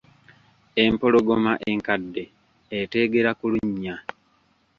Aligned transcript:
Empologoma 0.85 1.53
enkadde 1.71 2.23
eteegera 2.79 3.31
ku 3.39 3.45
lunnya. 3.51 3.95